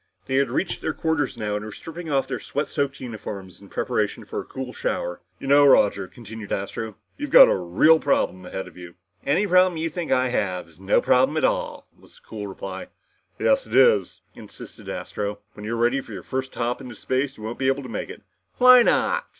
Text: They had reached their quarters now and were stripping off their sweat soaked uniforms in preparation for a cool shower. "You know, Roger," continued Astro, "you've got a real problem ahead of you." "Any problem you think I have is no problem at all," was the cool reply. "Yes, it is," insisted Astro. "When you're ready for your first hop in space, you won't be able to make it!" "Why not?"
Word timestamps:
They 0.25 0.37
had 0.37 0.49
reached 0.49 0.81
their 0.81 0.95
quarters 0.95 1.37
now 1.37 1.55
and 1.55 1.63
were 1.63 1.71
stripping 1.71 2.11
off 2.11 2.25
their 2.25 2.39
sweat 2.39 2.67
soaked 2.67 2.99
uniforms 3.01 3.61
in 3.61 3.69
preparation 3.69 4.25
for 4.25 4.41
a 4.41 4.45
cool 4.45 4.73
shower. 4.73 5.21
"You 5.39 5.45
know, 5.45 5.63
Roger," 5.63 6.07
continued 6.07 6.51
Astro, 6.51 6.97
"you've 7.17 7.29
got 7.29 7.47
a 7.47 7.55
real 7.55 7.99
problem 7.99 8.43
ahead 8.43 8.67
of 8.67 8.75
you." 8.75 8.95
"Any 9.27 9.45
problem 9.45 9.77
you 9.77 9.89
think 9.91 10.11
I 10.11 10.29
have 10.29 10.67
is 10.67 10.79
no 10.79 11.01
problem 11.01 11.37
at 11.37 11.43
all," 11.43 11.87
was 11.95 12.15
the 12.15 12.21
cool 12.27 12.47
reply. 12.47 12.87
"Yes, 13.37 13.67
it 13.67 13.75
is," 13.75 14.21
insisted 14.33 14.89
Astro. 14.89 15.37
"When 15.53 15.65
you're 15.65 15.75
ready 15.75 16.01
for 16.01 16.13
your 16.13 16.23
first 16.23 16.55
hop 16.55 16.81
in 16.81 16.91
space, 16.95 17.37
you 17.37 17.43
won't 17.43 17.59
be 17.59 17.67
able 17.67 17.83
to 17.83 17.87
make 17.87 18.09
it!" 18.09 18.23
"Why 18.57 18.81
not?" 18.81 19.27